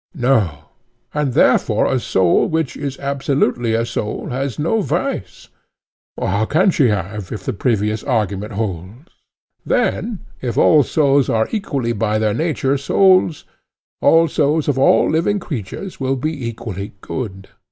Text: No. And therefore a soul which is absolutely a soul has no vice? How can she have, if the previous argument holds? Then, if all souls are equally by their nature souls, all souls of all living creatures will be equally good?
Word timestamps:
No. 0.15 0.63
And 1.13 1.33
therefore 1.33 1.85
a 1.85 1.99
soul 1.99 2.47
which 2.47 2.75
is 2.75 2.97
absolutely 2.97 3.75
a 3.75 3.85
soul 3.85 4.29
has 4.29 4.57
no 4.57 4.81
vice? 4.81 5.49
How 6.19 6.45
can 6.45 6.71
she 6.71 6.87
have, 6.87 7.31
if 7.31 7.43
the 7.45 7.53
previous 7.53 8.03
argument 8.03 8.53
holds? 8.53 9.09
Then, 9.63 10.21
if 10.41 10.57
all 10.57 10.81
souls 10.81 11.29
are 11.29 11.47
equally 11.51 11.93
by 11.93 12.17
their 12.17 12.33
nature 12.33 12.79
souls, 12.79 13.45
all 14.01 14.27
souls 14.27 14.67
of 14.67 14.79
all 14.79 15.07
living 15.07 15.37
creatures 15.37 15.99
will 15.99 16.15
be 16.15 16.47
equally 16.47 16.93
good? 17.01 17.49